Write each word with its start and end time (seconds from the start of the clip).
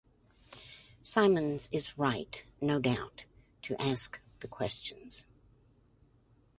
Symonds 1.03 1.69
is 1.71 1.95
right, 1.95 2.43
no 2.59 2.79
doubt, 2.79 3.25
to 3.61 3.79
ask 3.79 4.19
the 4.39 4.47
questions. 4.47 5.27